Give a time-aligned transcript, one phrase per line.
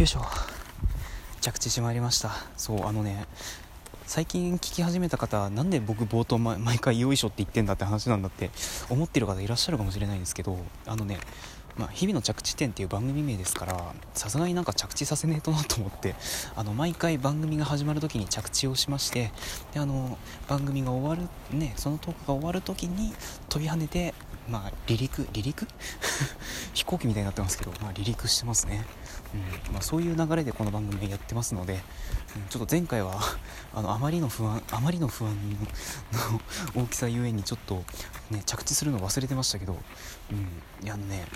[0.00, 0.22] よいしょ。
[1.42, 2.30] 着地してまいりました。
[2.56, 3.26] そうあのね
[4.06, 8.48] 最近聞き始めた方なんで僕冒頭、毎回よいしょって言ってんだって話なんだって
[8.88, 11.18] 思ってる方いらっしゃるかもしれないんですけどあのね
[11.76, 16.14] まあ、日々の着地点っていう番組名ですからさすがになんか着地させねえとなと思って
[16.56, 19.30] あの毎回番組が始まる時に着地をしまして
[19.72, 23.14] であの番組が終わるねそのトークが終わる時に
[23.48, 24.14] 飛び跳ねて
[24.50, 25.66] まあ離陸離陸？
[26.74, 28.84] 飛行機みたいになってますけど、まあ、離陸してますね、
[29.66, 29.72] うん。
[29.74, 31.80] まあ、そういう流れでこの番組やってますので、
[32.36, 33.20] うん、ちょっと前回は
[33.74, 35.34] あのあまりの不安あまりの不安
[36.74, 37.84] の 大きさゆえにちょっと、
[38.30, 39.78] ね、着地するの忘れてましたけど、
[40.30, 41.26] うん、いやあのね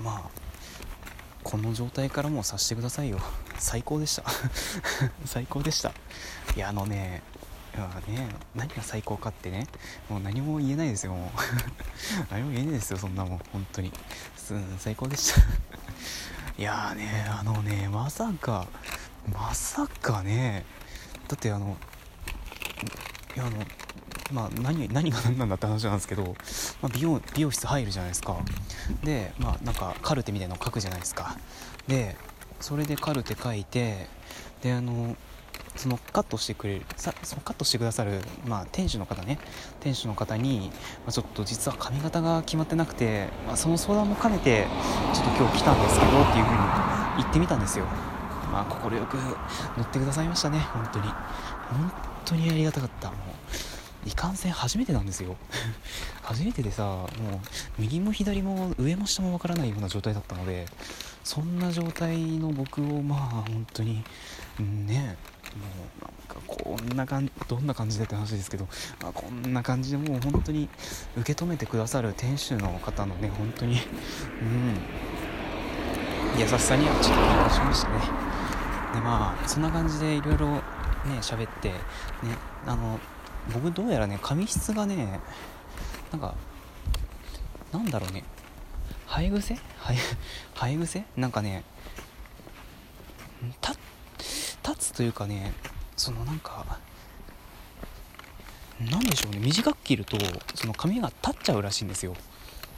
[0.00, 0.46] まあ
[1.42, 3.20] この状態からもうさしてくださいよ。
[3.56, 4.24] 最高でした。
[5.24, 5.92] 最高でした。
[6.56, 7.22] いやあのね
[7.76, 9.66] いやね何が最高かってね
[10.08, 11.30] もう何も言えないですよもう。
[12.32, 13.92] 何も言えないですよそんなもん本当に。
[14.78, 15.40] 最高でした。
[16.58, 18.66] いやーねあのねまさか
[19.30, 20.64] まさかね
[21.28, 21.76] だってあの
[23.34, 23.58] いやあの
[24.32, 26.34] まあ何何が何なんだって話なんですけど、
[26.80, 28.38] まあ、美容美容室入るじゃないですか。
[29.04, 31.36] でまあなんかカルテみたいなの書くじゃないですか。
[31.86, 32.16] で
[32.60, 34.08] それでカルテ書いて
[34.62, 35.14] であの
[35.76, 39.38] そのカットしてくれるさそのカットしてくださる、まあ、店主の方ね
[39.80, 40.70] 店主の方に、
[41.04, 44.66] まあ、ちょっと実は髪型が決まってなくて、まあ、その相談も兼ねて
[45.14, 46.62] ちょっと今日来たんですけどっていう風に
[47.18, 47.86] 言ってみたんですよ。
[48.52, 49.16] まあ快く
[49.76, 51.04] 乗ってくださいましたね本当に。
[51.06, 51.92] 本
[52.24, 53.10] 当にありがたかった。
[53.10, 53.16] も
[54.06, 55.36] ういかんせん初めてなんですよ。
[56.22, 57.08] 初めてでさもう
[57.78, 60.66] 右も左も上も下もわからないような状態だったので
[61.24, 64.04] そんな状態の僕をまあ本当に
[64.58, 65.16] ね
[65.54, 65.66] も
[66.00, 68.66] うなんかこんな感じどんな感じでって話ですけど、
[69.02, 70.68] まあ、こんな感じでもう本当に
[71.16, 73.80] 受け止めてくださる店主の方のね本当に
[74.42, 78.00] うん優しさにはちょっと感動しましたね。
[78.94, 80.60] でまあそんな感じでいろいろね
[81.20, 81.76] 喋ってね
[82.66, 82.98] あの
[83.52, 85.20] 僕どうやらね髪質がね
[86.12, 86.34] なんか
[87.72, 88.24] なんだろうね
[89.08, 89.58] 生え癖？
[90.56, 91.04] 生え癖？
[91.16, 91.64] なんかね
[93.62, 93.78] 立
[94.66, 95.52] 立つというかね
[95.96, 96.78] そのなんか
[98.80, 100.18] なんでしょうね短く切ると
[100.54, 102.14] その髪が立っちゃうらしいんですよ。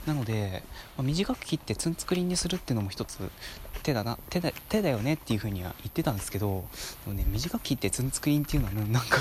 [0.05, 0.63] なので、
[0.97, 3.19] まあ、短く切ってツンツクリンにするっていうのも一つ
[3.83, 6.65] 手だな手だ手だよねっていう風には言ってたんですけど
[7.05, 9.17] でもね短く切ってツンツクリンっていうのは、ね、なんか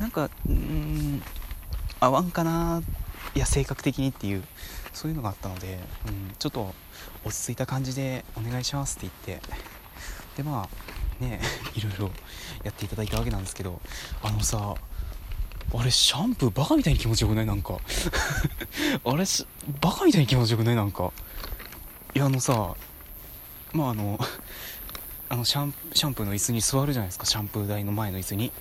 [0.00, 1.22] なんかうん
[2.00, 2.82] 合わんかな
[3.34, 4.42] いや性格的にっていう
[4.94, 5.78] そういうのがあったので、
[6.08, 6.74] うん、ちょっと
[7.24, 9.48] 落ち着いた感じでお願いしますって言って
[10.38, 10.68] でまあ
[11.20, 11.40] ね
[11.74, 12.10] いろいろ
[12.64, 13.80] やっていただいたわけなんですけど
[14.22, 14.74] あのさ
[15.74, 17.46] あれシャンプーバカみたいに気持ちよくない？
[17.46, 17.78] なんか。
[19.04, 19.24] あれ
[19.80, 20.76] バカみたいに気持ちよくない？
[20.76, 21.12] なんか。
[22.14, 22.74] いやあのさ
[23.72, 24.18] まああの
[25.28, 27.26] あのシャンシャンプーの椅子に座るじゃないですか。
[27.26, 28.52] シャンプー台の前の椅子に。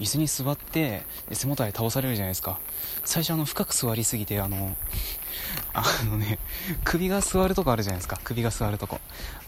[0.00, 2.58] 椅子に座って背もたれ倒されるじゃないですか。
[3.04, 4.76] 最初あの深く座りすぎてあの
[5.72, 6.38] あのね
[6.84, 8.18] 首が座るとこあるじゃないですか。
[8.24, 9.00] 首が座るとこ。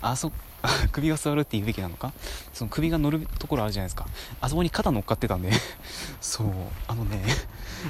[0.02, 0.32] あそ
[0.92, 2.12] 首が座るって言うべきなのか？
[2.52, 4.06] その首が乗るところあるじゃないですか。
[4.40, 5.50] あそこに肩乗っかってたんで。
[6.20, 6.48] そう。
[6.86, 7.22] あのね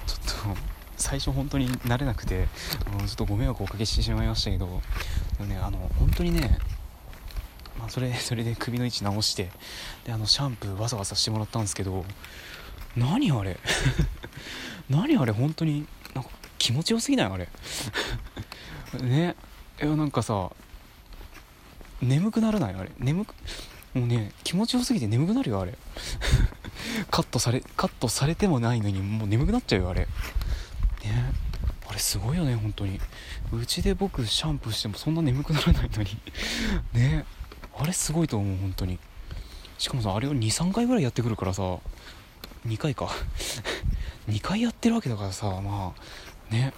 [0.07, 0.15] ちょ
[0.53, 0.61] っと
[0.97, 2.49] 最初本当に慣れなくて
[3.07, 4.83] ちょっとご迷惑をおかけしてしまいましたけど。
[5.39, 6.59] でもねあの本当にね
[7.79, 9.51] まあ、それ それで首の位置直して
[10.05, 12.05] であのシャンプーわざわざしてもらったんですけど
[12.97, 13.59] 何あれ？
[14.89, 15.33] 何あれ？
[15.33, 17.27] 本当になんか気持ちよすぎない？
[17.27, 17.49] あれ？
[19.03, 19.35] ね？
[19.83, 20.51] いやなんかさ
[22.01, 22.75] 眠くならない？
[22.75, 22.91] あれ？
[22.99, 23.35] 眠く
[23.95, 25.61] もうね気持ちよすぎて眠くなるよ？
[25.61, 25.77] あれ？
[27.11, 29.91] カットされカットされてもないのにもう眠くなっちゃうよ？
[29.91, 30.01] あれ？
[30.03, 30.09] ね？
[31.89, 33.01] あれすごいよね本当に。
[33.53, 36.19] うちで僕シャンプーしてもそんな眠くならないのに。
[36.95, 37.25] ね？
[37.79, 38.99] あれすごいと思う本当に。
[39.79, 41.63] しかもさあれを23回ぐらいやってくるからさ
[42.67, 43.09] 2回か。
[44.29, 45.95] 2回やってるわけだからさま
[46.51, 46.73] あね。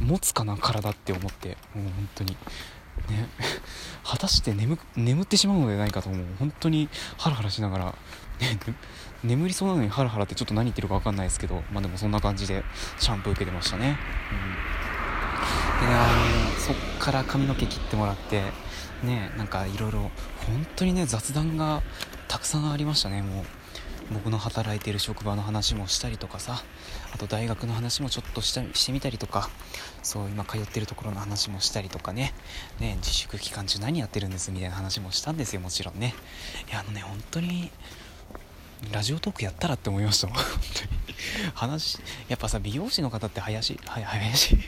[0.00, 1.56] 持つかな体って思って。
[1.74, 2.36] もう本当に。
[3.08, 3.28] ね。
[4.04, 6.26] 果たして眠眠ってしまうのではないかと思う。
[6.38, 7.94] 本当にハラハラしながら、
[9.24, 12.62] 眠りそうなのにハラハラってちょっと何言ってるか分かんないですけどまあでもそんな感じで
[12.98, 13.98] シャンプー受けてましたね、
[14.32, 14.34] う
[14.94, 14.97] ん、
[17.08, 18.42] から髪の毛切ってもらって
[19.02, 20.10] ねなんかいろいろ本
[20.76, 21.82] 当にね雑談が
[22.28, 23.22] たくさんありましたね。
[23.22, 23.44] もう
[24.12, 26.62] 僕の働いている職場の話もしたりとかさ
[27.14, 29.48] あと大学の話もちょっとしたしてみたりとか
[30.02, 32.34] そう今通ってるところの話もしたりとかね
[32.78, 36.14] ね自粛期間中何やってるんですみたいな話もしたんですよもちろんね。
[36.68, 37.70] いやあのね本当に
[38.92, 40.98] ラジオトークやったらって思いました本当に。
[41.54, 44.58] 話やっぱさ美容師の方って林は林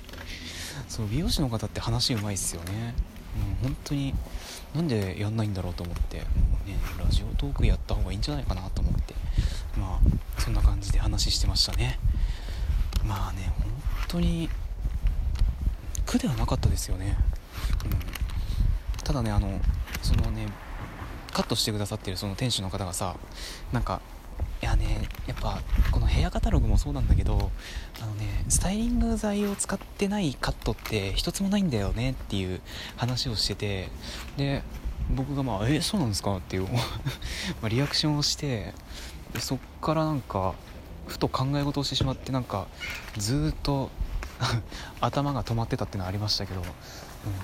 [1.01, 2.95] そう美容師の方って話うまいっすよね。
[3.63, 4.15] うん本当に
[4.75, 6.25] なんでやんないんだろうと思っても
[6.67, 9.15] うねラジオトークやった方がいいんじゃないかなと思って
[9.79, 11.99] まあそんな感じで話してましたね。
[13.05, 13.67] まあね本
[14.09, 14.51] 当に
[16.05, 17.17] 苦ではなかったですよね、
[17.85, 19.59] うん、ただねあの
[20.03, 20.49] そのね
[21.33, 23.17] カットしてくださってるその店主の方がさ
[23.73, 24.03] なんか
[24.63, 25.61] いやねやっぱ
[25.91, 27.51] このヘアカタログもそうなんだけど
[28.03, 32.61] あのねスタイリング剤を使ってないカットって一つもないんだよねっていう
[32.97, 33.89] 話をしてて
[34.37, 34.63] で
[35.15, 36.69] 僕がまあ「えそうなんですか?」っていう
[37.63, 38.75] まリアクションをして
[39.33, 40.55] でそっからなんか
[41.07, 42.67] ふと考え事をしてしまってなんか
[43.17, 43.91] ずっと
[45.01, 46.67] 頭が止まってたっていうのはありましたけど、うん、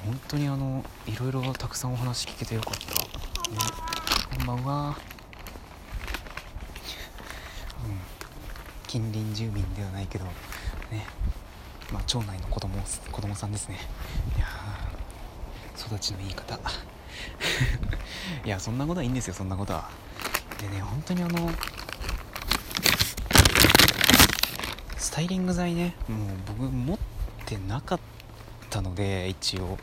[0.05, 3.59] 本当にあのいろいろたくさんお話聞けてよかった、ね、
[4.39, 4.95] こんばんは、うん、
[8.97, 10.31] 近隣住民ではないけどね。
[11.93, 12.81] まあ町内の子供
[13.13, 13.77] 子供さんですね。
[14.39, 14.47] いや
[15.79, 16.59] 育ちのいい方。
[18.43, 19.91] いやそんなことはいいんですよそんなことは。
[20.63, 21.51] でね本当にあの
[24.97, 26.99] スタイリング剤ねもう僕持っ
[27.45, 28.01] てなかっ
[28.71, 29.79] たので一応。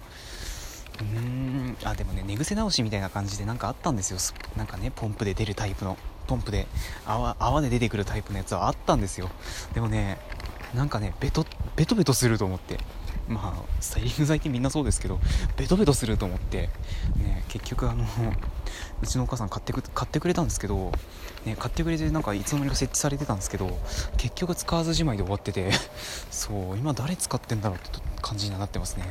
[0.99, 1.77] うーん。
[1.83, 4.19] あでもね寝癖直しみたいな感じでなんかあったんですよ。
[4.55, 5.97] なんかねポンプで出るタイプの
[6.27, 6.67] ポンプで
[7.05, 9.29] 泡泡で出てくるタイプのやつはあったんですよ。
[9.73, 10.19] でもね
[10.73, 11.45] なんかねベト
[11.75, 12.79] ベトベトすると思って。
[13.27, 15.17] まあスタイリング剤ってみんなそうですけど
[15.55, 16.69] ベトベトすると思って、
[17.15, 18.03] ね、結局あの
[19.01, 20.91] うちのお母さん買ってく買ってくれたんですけど、
[21.45, 23.79] ね、買ってくれてなんかいつの間にか設置されてたんですけど
[24.17, 25.71] 結局使わずじまいで終わってて。
[26.31, 29.05] そう今誰使ってんだろうって感じになってますね。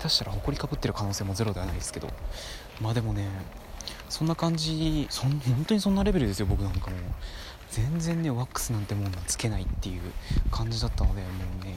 [0.00, 2.08] 下手したら埃かぶってる可能性もゼロではないですけど。
[2.80, 3.28] まあでもね
[4.08, 6.96] そんな感じそん本当にそんなレベルですよ僕なんかも。
[7.70, 10.00] 全然ねワックスなんてもんつけないっていう
[10.50, 11.28] 感じだったのでも
[11.62, 11.76] うね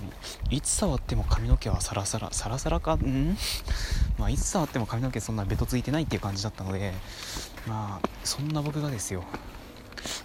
[0.49, 3.37] いつ触っても髪の毛はサラサラサラサラかん？
[4.17, 6.93] まあいつ触っても髪の毛そんなベトついてないっていう感じだったので
[7.67, 9.23] まあそんな僕がですよ。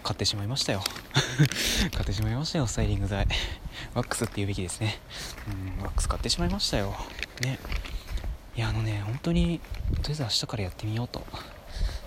[0.03, 0.83] 買ってしまいましたよ。
[1.93, 3.27] 買ってしまいましたよスタイリング剤。
[3.95, 4.99] ワックスって言うべきですね。
[5.79, 6.95] うんワックス買ってしまいましたよ。
[7.43, 7.59] ね。
[8.57, 9.61] いやあのね本当に
[10.03, 11.25] とりあえず明日からやってみようと。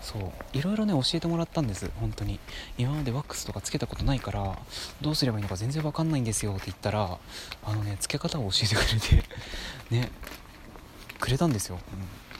[0.02, 0.58] そう。
[0.58, 1.90] いろいろね教えてもらったんです。
[2.00, 2.40] 本当に。
[2.78, 4.58] 今までワックスとかつけたことないから
[5.00, 7.18] どうすればいいのか全然わかんないんですよって言ったら
[7.64, 9.30] あのねつけ方を教えてくれて
[9.92, 10.12] ね。
[11.20, 11.78] くれたんですよ、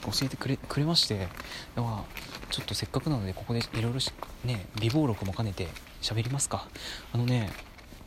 [0.04, 1.18] うん、教えてくれくれまして。
[1.18, 1.28] だか
[1.76, 2.04] ら
[2.50, 4.00] ちょっとせっかくなのでここでいろいろ
[4.44, 5.68] ね備忘録も兼ねて
[6.02, 6.66] 喋りますか。
[7.12, 7.50] あのね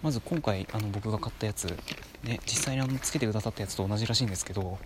[0.05, 1.65] まず今回あの僕が買ったやつ、
[2.23, 4.77] ね、実際にあのつけてくださったやつと同じらしいんですけど、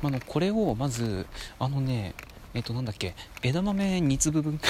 [0.00, 1.26] まあのこれをまず
[1.58, 2.14] あのね
[2.54, 4.60] えっとなんだっけ枝豆2粒分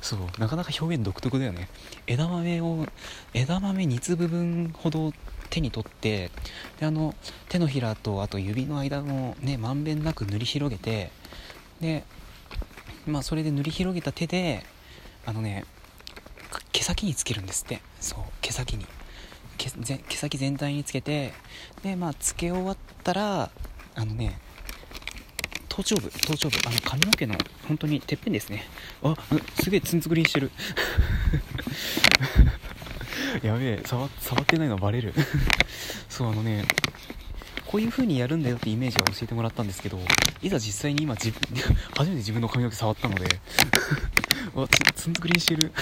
[0.00, 1.68] そうなかなか表現独特だよね。
[2.06, 2.86] 枝豆を
[3.34, 5.12] 枝豆2粒分ほど
[5.50, 6.30] 手に取って
[6.78, 7.16] であの
[7.48, 11.10] 手のひらとあと指の間をねまんべんなく塗り広げて
[11.80, 12.04] で
[13.08, 14.62] まあそれで塗り広げた手で
[15.26, 15.64] あのね
[16.70, 17.82] 毛先につけるんですって。
[18.00, 18.86] そう毛先に。
[19.80, 21.32] 毛毛先全体につけて
[21.82, 23.50] でまあつけ終わったら
[23.94, 24.38] あのね
[25.68, 27.34] 頭頂部頭頂部あの髪の毛の
[27.68, 28.64] 本当にてっぺんですね。
[29.02, 29.14] あ
[29.62, 30.50] すげえツンツクリンしてる。
[33.42, 35.14] やべえ触触ってないのバレる。
[36.08, 36.64] そうあのね
[37.66, 40.00] こういう風にやるんだよってイメージは教えてもらったんですけど
[40.42, 41.40] いざ実際に今自分
[41.96, 43.40] 初めて自分の髪の毛触ったので
[44.54, 45.72] わツンツクリンしてる。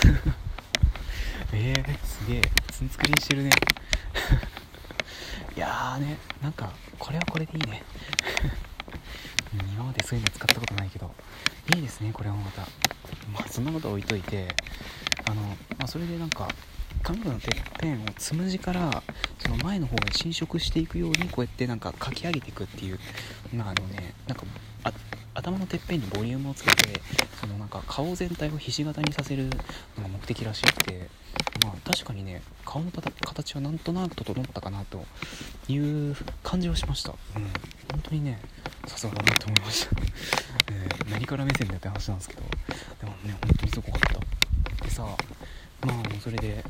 [1.51, 3.51] えー、すげえツンツクリンしてるね
[5.57, 7.83] いやーねなんかこれはこれでいいね。
[9.73, 11.15] 今までそういうの使ったことないけど
[11.75, 12.63] いいですねこれはまた。
[13.33, 14.55] まあそんなこと置いといて
[15.25, 15.43] あの、
[15.79, 16.49] まあ、それでなんか
[17.03, 19.03] 髪の毛のてっぺんをつむじから
[19.39, 22.99] その前の方が侵食していくようにこうやってなんかかき上げていくっていう
[23.55, 24.45] まああのねなんか
[25.35, 27.01] 頭のてっぺんにボリュームをつけて
[27.41, 29.45] そのなんか顔全体をひし形にさせる
[29.97, 31.09] のが目的らしくて
[31.63, 35.05] まあ確かにね顔の形はなんとなく整ったかなと
[35.69, 37.43] いう感じはしました、うん、
[37.91, 38.41] 本当にね
[38.87, 39.91] さすがだなと思いました、
[40.73, 42.43] え、何から目線でって話なんですけど。
[43.01, 44.85] でもね本当にすごかった。
[44.85, 45.03] でさ
[45.83, 46.65] まあもうそれで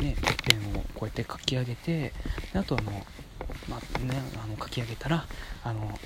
[0.00, 2.12] ねてっぺんをこうやってかき上げて
[2.52, 3.06] であとあの
[3.68, 5.26] まあねあのかき上げたら
[5.64, 5.98] あの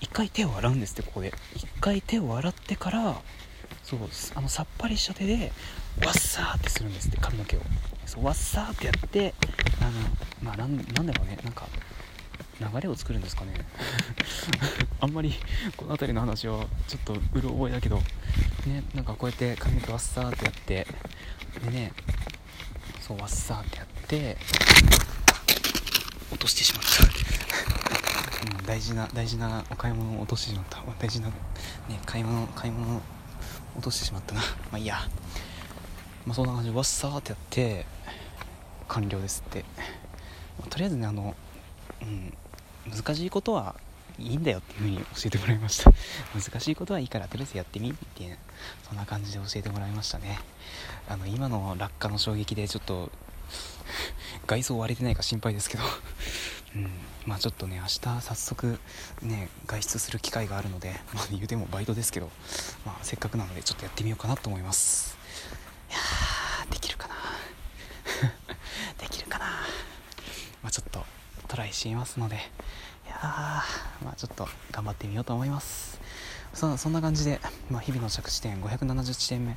[0.00, 1.32] 一回手を洗うんですってここで。
[1.54, 3.20] 一回手を洗ってから
[3.84, 4.00] そう
[4.34, 5.52] あのさっぱりした手で
[6.04, 7.60] ワッサーってするんですって髪の毛を。
[8.04, 9.34] そうワッサーってやって
[9.80, 9.90] あの
[10.42, 11.66] まあなんなんだろうねなんか
[12.60, 13.54] 流れを作るんですかね。
[15.00, 15.34] あんまり
[15.76, 17.98] この辺りの話はちょっとうる覚えだけど
[18.66, 20.86] ねなんかこうやって髪の毛ワッサーってやって
[21.64, 21.92] でね
[23.00, 24.36] そうワッサーってやって
[26.30, 27.06] 落としてしまった。
[28.58, 30.82] うん、大事な大事なお買い物を落としてしまった。
[30.98, 31.34] 大事な、ね、
[32.04, 33.02] 買い物買い物
[33.74, 34.40] 落としてしまったな。
[34.40, 35.08] まあいいや。
[36.26, 37.86] まあそんな感じでわっさーってやって
[38.88, 39.64] 完了ですって、
[40.58, 41.34] まあ、とりあえずねあの
[42.02, 42.32] うん
[42.90, 43.74] 難しいことは
[44.18, 45.92] いいんだよっていう風に教えてもらいました。
[46.34, 48.38] 難しいことはいいからとりあえずやってみっていう
[48.88, 50.38] そんな感じで教えてもらいましたね。
[51.08, 53.10] あの今の落下の衝撃でちょっと
[54.46, 55.84] 外装割れてないか心配ですけど。
[56.74, 56.90] うん
[57.26, 58.78] まあちょっとね明日早速
[59.22, 62.30] ね外出する機会があるのでまあ言うてもバイトですけど、
[62.84, 65.16] まあ、せっかくなのでちょっとやってみようかなと思います
[65.90, 67.14] いやーできるかな
[68.98, 69.46] できるかな
[70.66, 71.04] まあちょっと
[71.46, 72.34] トライしてみますので。
[72.34, 73.62] いや
[74.04, 76.00] まあちょっと頑張ってみようと思います。
[76.52, 77.38] そんな感じで、
[77.70, 79.56] まあ、日々の着地点570地点目。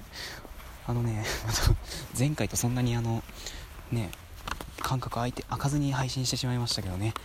[0.85, 1.25] あのね
[2.17, 3.23] 前回とそんなにあの
[3.91, 4.11] ね
[4.81, 7.15] 間隔空いて開かずに配信してしまいましたけどね。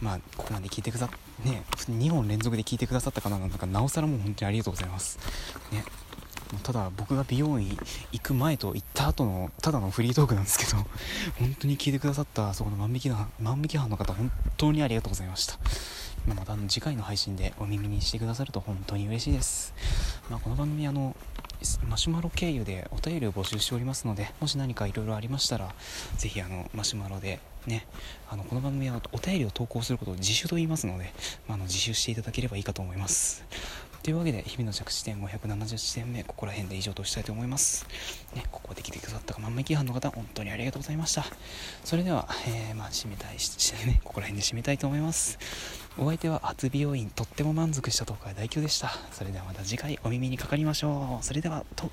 [0.00, 1.12] まあここまで聞いてくださ
[1.44, 5.18] ね2本連続で聞いてくださった方なんかなおさらもう本当にありがとうございます。
[5.70, 5.84] ね。
[6.62, 7.78] ただ僕が美容院
[8.12, 10.76] 行く前と行った後のただのフリートークなんですけど
[11.38, 15.58] 本当に聞いてくださったそこの万引きの万引き犯の方本当にありがとうございました。
[16.26, 19.74] また次回の配信でお耳にしてくださると本当に嬉しいです、
[20.30, 21.14] まあ、この番組あの
[21.88, 25.74] マシュマロ経由でお便りを募集しておりますのでもし何かいろいろありましたら
[26.16, 27.86] ぜひあのマシュマロでね
[28.30, 31.12] あのこの番組はお便りを投稿することを自主と言いますので、
[31.46, 33.44] まあ、の自習していただければいいかと思います。
[34.04, 37.86] というわけで日々の着地点570地点目ここら辺で以上としたいと思います、
[38.36, 41.24] ね、ここで来てくださったかまんま規範の方本当にありがとうございました。
[41.84, 45.38] それでは、えー、まあ締めたいしね ここら辺で締めたいと思います。
[45.96, 48.92] お相手は初美容院とっても満足した東海大凶でした。
[49.10, 51.24] それではまた次回お耳にかかりましょう。
[51.24, 51.90] それではと。